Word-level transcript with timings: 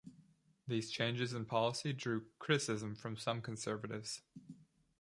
These 0.67 0.89
changes 0.89 1.31
in 1.31 1.45
policy 1.45 1.93
drew 1.93 2.25
criticism 2.39 2.95
from 2.95 3.17
some 3.17 3.39
conservatives. 3.39 4.21